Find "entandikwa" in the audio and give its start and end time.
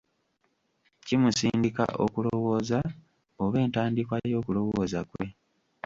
3.65-4.15